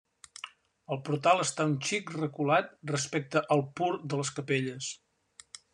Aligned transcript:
El 0.95 0.99
portal 1.09 1.43
està 1.43 1.67
un 1.73 1.77
xic 1.89 2.09
reculat 2.15 2.73
respecte 2.95 3.47
al 3.57 3.65
pur 3.81 3.95
de 4.15 4.23
les 4.25 4.37
capelles. 4.41 4.91